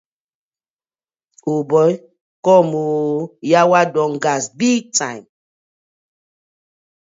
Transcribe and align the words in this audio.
Old 1.51 1.65
boy 1.71 1.91
com 2.45 2.67
ooo!!! 2.75 3.23
Yawa 3.51 3.81
don 3.93 4.11
gas 4.23 4.43
big 4.59 4.83
time. 4.99 5.23